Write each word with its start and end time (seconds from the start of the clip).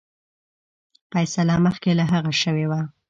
فیصله 1.11 1.55
مخکي 1.65 1.91
له 1.99 2.05
هغه 2.11 2.31
شوې 2.41 2.65
وه. 2.69 2.81